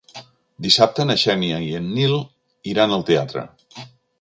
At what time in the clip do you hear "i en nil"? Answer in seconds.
1.67-2.17